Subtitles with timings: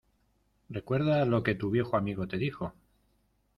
[0.71, 2.73] Recuerda lo que tu viejo amigo te dijo